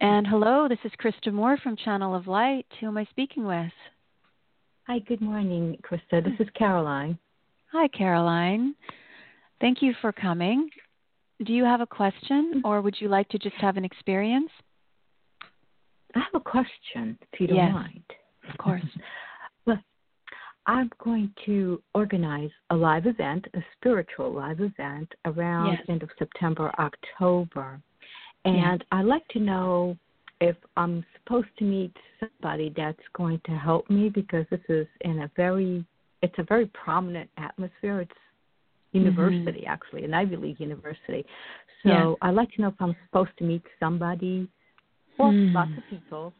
[0.00, 2.66] And hello, this is Krista Moore from Channel of Light.
[2.80, 3.72] Who am I speaking with?
[4.86, 6.22] Hi, good morning, Krista.
[6.22, 7.18] This is Caroline.
[7.72, 8.74] Hi, Caroline.
[9.60, 10.68] Thank you for coming.
[11.44, 12.66] Do you have a question mm-hmm.
[12.66, 14.50] or would you like to just have an experience?
[16.14, 17.72] I have a question, if you don't Yes.
[17.72, 18.04] mind.
[18.48, 18.84] Of course.
[19.66, 19.82] well,
[20.66, 25.82] I'm going to organize a live event, a spiritual live event, around Yes.
[25.88, 27.80] end of September, October.
[28.44, 28.98] And Yeah.
[28.98, 29.98] I'd like to know
[30.40, 35.22] if I'm supposed to meet somebody that's going to help me because this is in
[35.22, 35.84] a very
[36.22, 38.00] it's a very prominent atmosphere.
[38.00, 38.18] It's
[38.94, 41.24] university actually, an Ivy League university.
[41.82, 41.90] So Mm-hmm.
[41.90, 42.14] Yeah.
[42.22, 44.48] I'd like to know if I'm supposed to meet somebody
[45.18, 45.54] or Hmm.
[45.54, 46.32] lots of people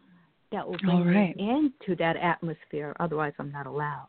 [0.52, 1.36] that will bring right.
[1.36, 2.94] me into that atmosphere.
[3.00, 4.08] Otherwise, I'm not allowed.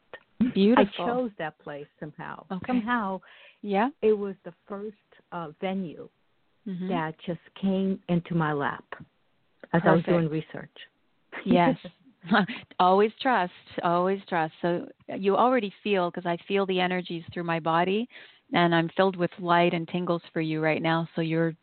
[0.53, 1.05] Beautiful.
[1.05, 2.45] I chose that place somehow.
[2.51, 2.67] Okay.
[2.67, 3.21] Somehow,
[3.61, 3.89] Yeah.
[4.01, 4.95] it was the first
[5.31, 6.07] uh, venue
[6.67, 6.87] Mhm.
[6.89, 8.85] that just came into my lap
[9.73, 10.75] as I was doing research.
[11.43, 11.77] Yes.
[12.79, 13.53] always trust.
[13.83, 14.53] Always trust.
[14.61, 18.09] So you already feel because I feel the energies through my body
[18.53, 21.07] and I'm filled with light and tingles for you right now.
[21.15, 21.55] So you're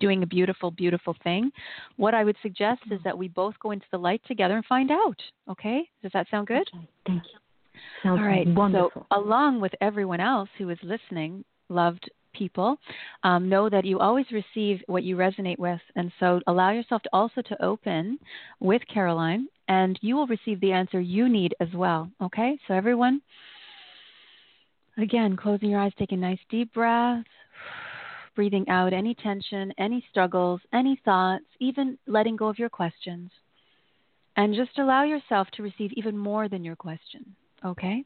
[0.00, 1.50] doing a beautiful, beautiful thing.
[1.96, 4.90] What I would suggest is that we both go into the light together and find
[4.90, 5.16] out.
[5.48, 5.88] Okay?
[6.02, 6.68] Does that sound good?
[6.74, 7.80] Okay, Thank you.
[8.02, 8.46] Sounds All right.
[8.46, 9.06] wonderful.
[9.10, 12.76] So, along with everyone else who is listening, loved people,
[13.24, 15.80] um, know that you always receive what you resonate with.
[15.96, 18.18] And so, allow yourself to also to open
[18.60, 22.10] with Caroline, and you will receive the answer you need as well.
[22.22, 22.58] Okay?
[22.66, 23.20] So, everyone,
[25.02, 27.24] again, closing your eyes, take a nice deep breath.
[28.36, 33.30] Breathing out any tension, any struggles, any thoughts, even letting go of your questions.
[34.36, 37.34] And just allow yourself to receive even more than your question.
[37.64, 38.04] Okay?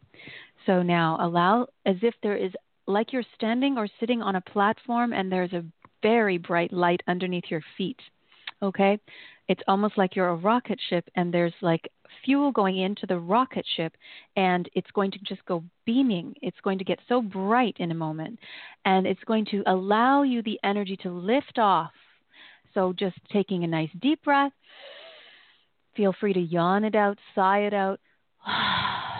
[0.67, 2.53] So now allow as if there is,
[2.87, 5.65] like you're standing or sitting on a platform and there's a
[6.03, 8.01] very bright light underneath your feet.
[8.63, 8.99] Okay?
[9.49, 11.89] It's almost like you're a rocket ship and there's like
[12.25, 13.95] fuel going into the rocket ship
[14.37, 16.35] and it's going to just go beaming.
[16.41, 18.39] It's going to get so bright in a moment
[18.85, 21.93] and it's going to allow you the energy to lift off.
[22.73, 24.53] So just taking a nice deep breath.
[25.97, 28.01] Feel free to yawn it out, sigh it out.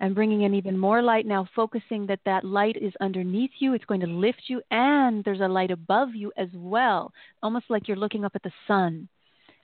[0.00, 3.74] and bringing in even more light now focusing that that light is underneath you.
[3.74, 7.88] It's going to lift you and there's a light above you as well almost like
[7.88, 9.08] you're looking up at the sun.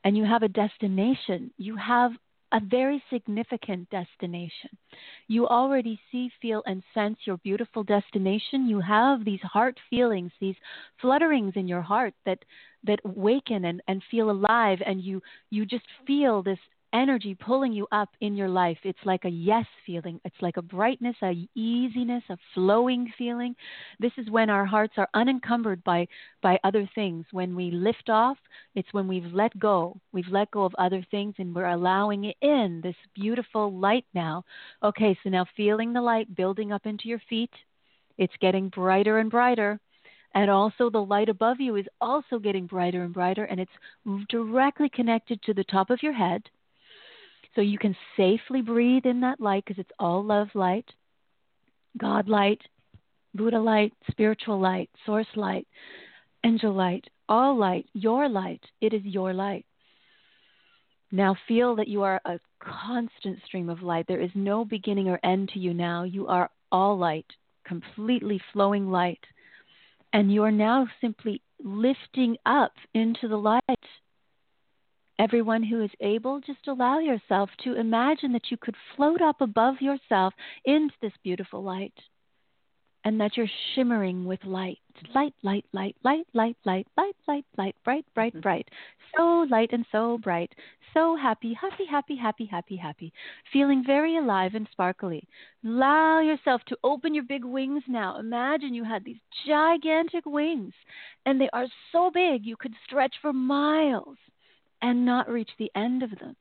[0.04, 1.52] And you have a destination.
[1.58, 2.12] You have
[2.52, 4.70] a very significant destination.
[5.26, 8.68] You already see feel and sense your beautiful destination.
[8.68, 10.56] You have these heart feelings these
[11.02, 12.38] flutterings in your heart that
[12.84, 14.78] that waken and, and feel alive.
[14.84, 16.58] And you you just feel this
[16.92, 18.78] energy pulling you up in your life.
[18.84, 20.20] It's like a yes feeling.
[20.24, 23.54] It's like a brightness, a easiness, a flowing feeling.
[23.98, 26.06] This is when our hearts are unencumbered by
[26.42, 27.26] by other things.
[27.32, 28.38] When we lift off,
[28.74, 29.96] it's when we've let go.
[30.12, 34.44] We've let go of other things and we're allowing in this beautiful light now.
[34.82, 37.52] Okay, so now feeling the light building up into your feet.
[38.18, 39.80] It's getting brighter and brighter.
[40.34, 43.70] And also, the light above you is also getting brighter and brighter, and it's
[44.30, 46.42] directly connected to the top of your head.
[47.54, 50.86] So you can safely breathe in that light because it's all love light,
[51.98, 52.62] God light,
[53.34, 55.66] Buddha light, spiritual light, source light,
[56.44, 58.62] angel light, all light, your light.
[58.80, 59.64] It is your light.
[61.10, 64.06] Now feel that you are a constant stream of light.
[64.08, 66.04] There is no beginning or end to you now.
[66.04, 67.26] You are all light,
[67.66, 69.20] completely flowing light.
[70.14, 73.62] And you are now simply lifting up into the light.
[75.22, 79.76] Everyone who is able, just allow yourself to imagine that you could float up above
[79.80, 81.94] yourself into this beautiful light
[83.04, 84.78] and that you're shimmering with light.
[85.14, 88.40] Light, light, light, light, light, light, light, light, light, bright, bright, mm-hmm.
[88.40, 88.68] bright.
[89.16, 90.52] So light and so bright.
[90.92, 93.12] So happy, happy, happy, happy, happy, happy.
[93.52, 95.22] Feeling very alive and sparkly.
[95.64, 98.18] Allow yourself to open your big wings now.
[98.18, 100.74] Imagine you had these gigantic wings,
[101.26, 104.18] and they are so big you could stretch for miles
[104.82, 106.36] and not reach the end of them.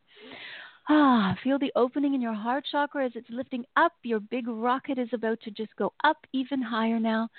[0.90, 3.94] Ah, feel the opening in your heart chakra as it's lifting up.
[4.04, 7.30] Your big rocket is about to just go up even higher now.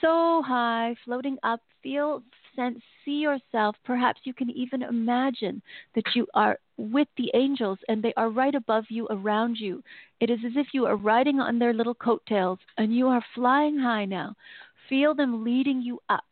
[0.00, 1.60] So high, floating up.
[1.82, 2.22] Feel,
[2.54, 3.76] sense, see yourself.
[3.84, 5.62] Perhaps you can even imagine
[5.94, 9.82] that you are with the angels and they are right above you, around you.
[10.20, 13.78] It is as if you are riding on their little coattails and you are flying
[13.78, 14.34] high now.
[14.88, 16.24] Feel them leading you up.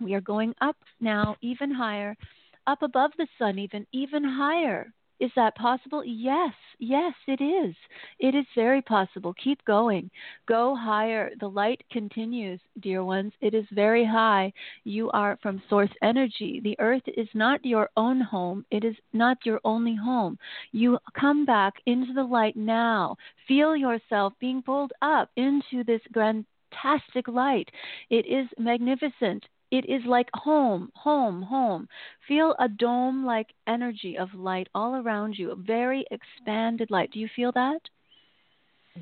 [0.00, 2.16] We are going up now, even higher,
[2.66, 4.92] up above the sun, even, even higher
[5.22, 6.02] is that possible?
[6.04, 7.76] Yes, yes, it is.
[8.18, 9.32] It is very possible.
[9.34, 10.10] Keep going.
[10.48, 11.30] Go higher.
[11.38, 13.32] The light continues, dear ones.
[13.40, 14.52] It is very high.
[14.82, 16.60] You are from source energy.
[16.64, 20.38] The earth is not your own home, it is not your only home.
[20.72, 23.16] You come back into the light now.
[23.46, 27.68] Feel yourself being pulled up into this fantastic light.
[28.10, 29.44] It is magnificent.
[29.72, 31.88] It is like home, home, home.
[32.28, 37.10] Feel a dome like energy of light all around you, a very expanded light.
[37.10, 37.80] Do you feel that?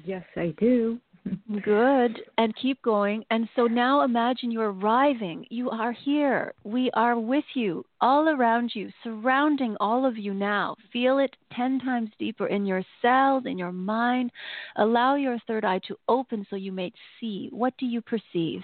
[0.05, 1.01] Yes, I do.
[1.65, 2.21] Good.
[2.39, 3.25] And keep going.
[3.31, 5.45] And so now imagine you're arriving.
[5.51, 6.55] You are here.
[6.63, 10.77] We are with you, all around you, surrounding all of you now.
[10.93, 14.31] Feel it 10 times deeper in your cells, in your mind.
[14.77, 17.49] Allow your third eye to open so you may see.
[17.51, 18.63] What do you perceive?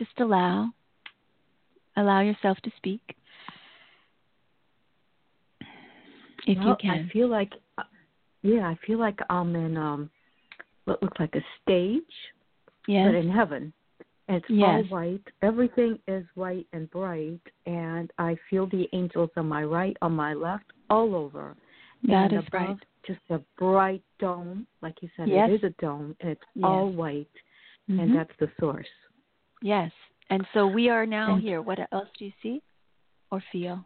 [0.00, 0.70] Just allow.
[1.98, 3.02] Allow yourself to speak.
[6.46, 7.06] If well, you can.
[7.06, 7.82] I feel like, uh,
[8.40, 10.10] yeah, I feel like I'm in um,
[10.86, 12.02] what looks like a stage,
[12.88, 13.08] yes.
[13.08, 13.74] but in heaven.
[14.28, 14.68] And it's yes.
[14.68, 15.22] all white.
[15.42, 20.32] Everything is white and bright, and I feel the angels on my right, on my
[20.32, 21.56] left, all over.
[22.04, 22.76] That and is above, right.
[23.06, 25.28] Just a bright dome, like you said.
[25.28, 25.50] Yes.
[25.50, 26.64] It is a dome, and it's Yes.
[26.64, 27.28] all white,
[27.90, 28.00] Mhm.
[28.00, 28.88] and that's the source.
[29.62, 29.90] Yes.
[30.30, 31.60] And so we are now And- here.
[31.62, 32.62] What else do you see
[33.30, 33.84] or feel?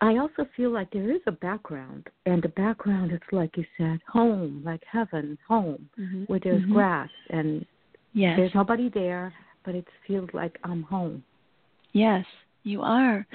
[0.00, 4.00] I also feel like there is a background, and the background is like you said,
[4.06, 6.24] home, like heaven, home, Mm-hmm.
[6.24, 7.64] where there's grass and
[8.12, 8.36] Yes.
[8.36, 9.32] there's nobody there,
[9.64, 11.24] but it feels like I'm home.
[11.92, 12.26] Yes,
[12.64, 13.26] you are.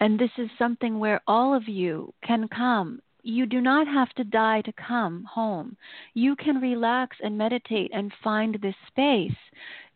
[0.00, 3.00] And this is something where all of you can come.
[3.24, 5.76] You do not have to die to come home.
[6.14, 9.36] You can relax and meditate and find this space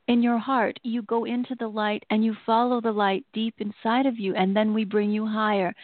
[0.08, 0.78] in your heart.
[0.82, 4.54] You go into the light and you follow the light deep inside of you, and
[4.54, 5.74] then we bring you higher.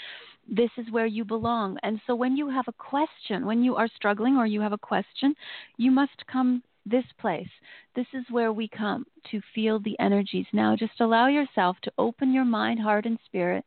[0.49, 1.79] This is where you belong.
[1.83, 4.79] And so when you have a question, when you are struggling or you have a
[4.79, 5.35] question,
[5.77, 7.49] you must come this place.
[7.95, 10.47] This is where we come to feel the energies.
[10.53, 13.65] Now, just allow yourself to open your mind, heart, and spirit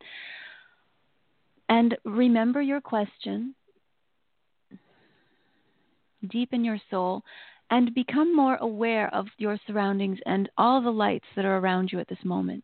[1.70, 3.56] and remember your question
[6.30, 7.24] deep in your soul
[7.76, 12.00] and become more aware of your surroundings and all the lights that are around you
[12.00, 12.64] at this moment.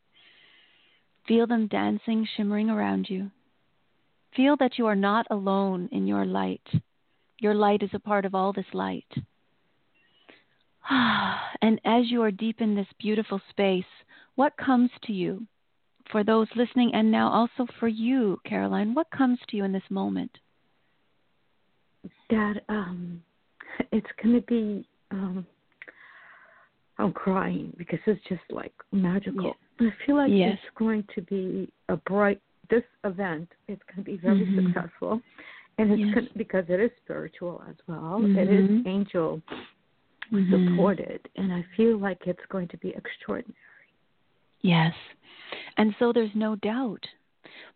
[1.27, 3.29] Feel them dancing, shimmering around you.
[4.37, 6.65] Feel that you are not alone in your light.
[7.39, 9.05] Your light is a part of all this light.
[11.61, 13.91] And as you are deep in this beautiful space,
[14.35, 15.45] what comes to you?
[16.09, 19.89] For those listening, and now also for you, Caroline, what comes to you in this
[19.89, 20.31] moment?
[22.29, 23.21] That um,
[23.91, 24.87] it's going to be.
[25.11, 25.45] Um,
[26.97, 29.55] I'm crying because it's just like magical.
[29.79, 30.57] I feel like Yes.
[30.61, 32.39] it's going to be a bright.
[32.69, 34.65] This event is going to be very Mhm.
[34.65, 35.21] successful,
[35.77, 36.13] and it's Yes.
[36.13, 38.23] gonna, because it is spiritual as well.
[38.23, 38.87] It is Mhm.
[38.87, 39.41] angel
[40.31, 40.69] Mhm.
[40.69, 43.57] supported, and I feel like it's going to be extraordinary.
[44.61, 44.95] Yes.
[45.77, 47.05] And so there's no doubt.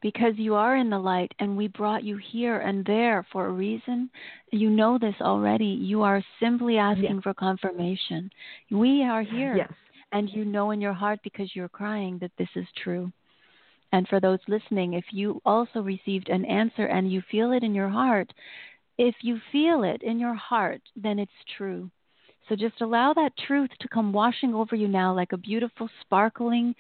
[0.02, 3.52] Because you are in the light and we brought you here and there for a
[3.52, 4.10] reason.
[4.52, 5.66] You know this already.
[5.66, 7.24] You are simply asking Yes.
[7.24, 8.30] for confirmation.
[8.72, 9.58] We are here.
[9.58, 9.72] Yes.
[10.12, 13.12] And you know in your heart because you're crying that this is true.
[13.92, 17.74] And for those listening, if you also received an answer and you feel it in
[17.74, 18.32] your heart,
[18.98, 21.90] if you feel it in your heart, then it's true.
[22.48, 26.76] So just allow that truth to come washing over you now like a beautiful, sparkling,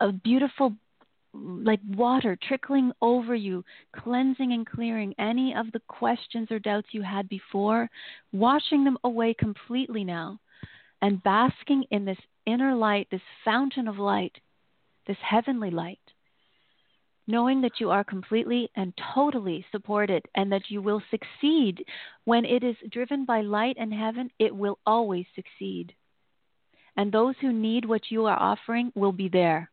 [0.00, 0.74] a beautiful,
[1.34, 3.64] like water trickling over you,
[3.94, 7.88] cleansing and clearing any of the questions or doubts you had before,
[8.32, 10.38] washing them away completely now,
[11.02, 14.36] and basking in this inner light, this fountain of light,
[15.06, 16.00] this heavenly light
[17.28, 21.84] knowing that you are completely and totally supported and that you will succeed.
[22.24, 25.94] When it is driven by light and heaven, it will always succeed.
[26.96, 29.70] And those who need what you are offering will be there.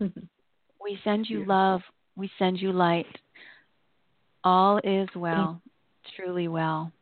[0.00, 0.28] Mhm.
[0.82, 1.54] We send you Beautiful.
[1.54, 1.82] love,
[2.16, 3.06] we send you light.
[4.44, 5.60] All is well,
[6.16, 6.92] truly well.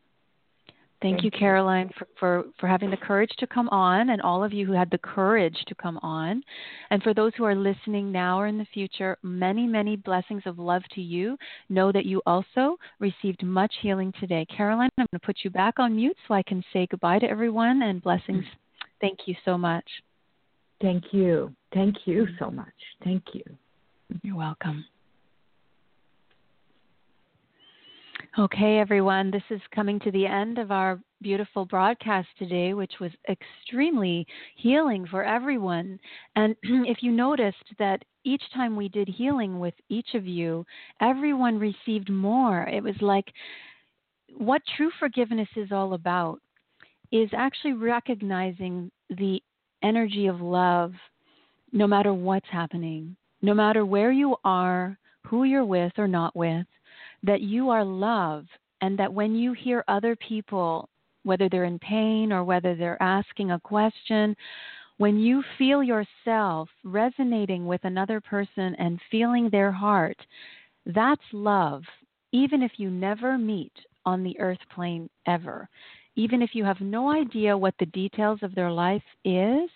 [1.01, 1.39] Thank, Thank you, you.
[1.39, 4.73] Caroline, for, for, for having the courage to come on, and all of you who
[4.73, 6.43] had the courage to come on.
[6.91, 10.59] And for those who are listening now or in the future, many, many blessings of
[10.59, 11.37] love to you.
[11.69, 14.45] Know that you also received much healing today.
[14.47, 17.31] Caroline, I'm going to put you back on mute so I can say goodbye to
[17.31, 18.45] everyone and blessings.
[19.01, 19.89] Thank you so much.
[20.81, 21.55] Thank you.
[21.75, 22.45] Thank you mm-hmm.
[22.45, 22.67] so much.
[23.05, 23.43] Thank you.
[24.23, 24.85] You're welcome.
[28.39, 33.11] Okay, everyone, this is coming to the end of our beautiful broadcast today, which was
[33.29, 34.27] extremely
[34.57, 35.99] healing for everyone.
[36.37, 40.65] And if you noticed that each time we did healing with each of you,
[41.01, 42.63] everyone received more.
[42.69, 43.27] It was like
[44.37, 46.41] what true forgiveness is all about
[47.11, 49.43] is actually recognizing the
[49.83, 50.93] energy of love
[51.73, 56.67] no matter what's happening, no matter where you are, who you're with or not with,
[57.23, 58.47] that you are love,
[58.81, 60.89] and that when you hear other people,
[61.25, 64.35] whether they're in pain or whether they're asking a question,
[64.99, 70.17] when you feel yourself resonating with another person and feeling their heart,
[70.87, 71.83] that's love,
[72.33, 73.73] even if you never meet
[74.05, 75.69] on the earth plane ever.
[76.19, 79.71] Even if you have no idea what the details of their life is,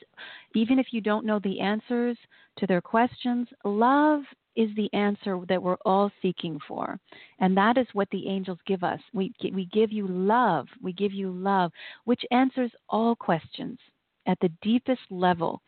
[0.57, 2.18] even if you don't know the answers
[2.59, 4.22] to their questions, love
[4.57, 6.99] is the answer that we're all seeking for.
[7.38, 8.99] And that is what the angels give us.
[9.14, 10.66] We, we give you love.
[10.82, 11.70] We give you love,
[12.07, 13.78] which answers all questions
[14.26, 15.62] at the deepest level.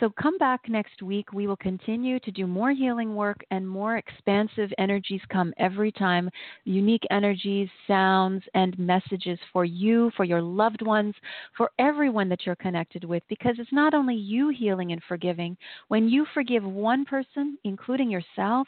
[0.00, 1.32] So come back next week.
[1.32, 6.28] We will continue to do more healing work and more expansive energies come every time.
[6.64, 11.14] Unique energies, sounds, and messages for you, for your loved ones,
[11.56, 15.56] for everyone that you're connected with, because it's not only you healing and forgiving.
[15.88, 18.66] When you forgive one person, including yourself,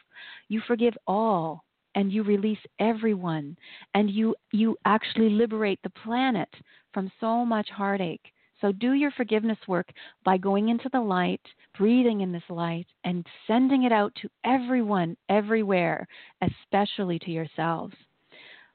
[0.48, 1.64] you forgive all
[1.96, 3.56] and you release everyone
[3.94, 6.48] and you you actually liberate the planet
[6.92, 9.88] from so much heartache so do your forgiveness work
[10.24, 11.42] by going into the light,
[11.78, 16.06] breathing in this light, and sending it out to everyone, everywhere,
[16.42, 17.94] especially to yourselves.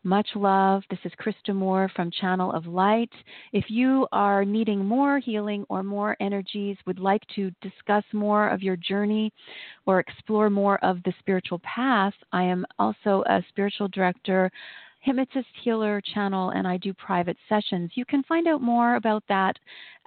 [0.03, 0.82] Much love.
[0.89, 3.11] This is Krista Moore from Channel of Light.
[3.53, 8.63] If you are needing more healing or more energies, would like to discuss more of
[8.63, 9.32] your journey
[9.86, 14.51] or explore more of the spiritual path, I am also a spiritual director
[15.02, 17.91] hypnotist healer channel and I do private sessions.
[17.95, 19.58] You can find out more about that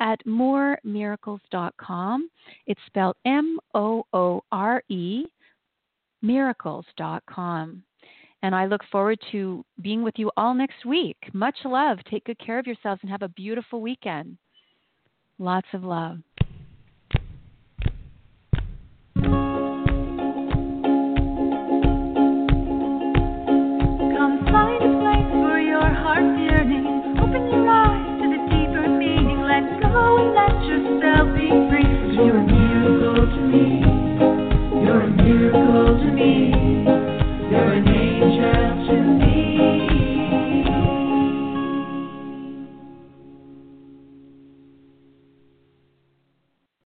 [0.01, 2.31] at mooremiracles.com.
[2.67, 5.27] It's spelled M O O R E
[6.23, 7.83] miracles.com.
[8.43, 11.17] And I look forward to being with you all next week.
[11.33, 11.99] Much love.
[12.11, 14.37] Take good care of yourselves and have a beautiful weekend.
[15.39, 16.19] Lots of love.